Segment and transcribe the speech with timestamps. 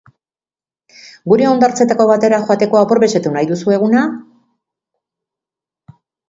[1.31, 4.07] Gure hondartzetako batera joateko aprobetxatu nahi duzu eguna?